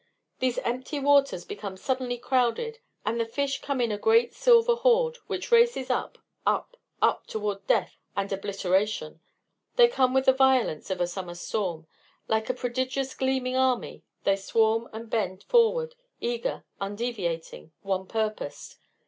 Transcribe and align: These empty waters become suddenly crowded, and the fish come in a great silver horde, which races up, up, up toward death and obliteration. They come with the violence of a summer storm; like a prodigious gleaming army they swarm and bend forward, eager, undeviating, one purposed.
These 0.39 0.57
empty 0.57 0.97
waters 0.99 1.45
become 1.45 1.77
suddenly 1.77 2.17
crowded, 2.17 2.79
and 3.05 3.19
the 3.19 3.25
fish 3.27 3.61
come 3.61 3.79
in 3.79 3.91
a 3.91 3.99
great 3.99 4.33
silver 4.33 4.73
horde, 4.73 5.17
which 5.27 5.51
races 5.51 5.91
up, 5.91 6.17
up, 6.43 6.75
up 7.03 7.27
toward 7.27 7.67
death 7.67 7.99
and 8.15 8.33
obliteration. 8.33 9.19
They 9.75 9.87
come 9.87 10.11
with 10.15 10.25
the 10.25 10.33
violence 10.33 10.89
of 10.89 11.01
a 11.01 11.05
summer 11.05 11.35
storm; 11.35 11.85
like 12.27 12.49
a 12.49 12.55
prodigious 12.55 13.13
gleaming 13.13 13.55
army 13.55 14.03
they 14.23 14.37
swarm 14.37 14.89
and 14.91 15.07
bend 15.07 15.43
forward, 15.43 15.93
eager, 16.19 16.63
undeviating, 16.79 17.71
one 17.83 18.07
purposed. 18.07 18.79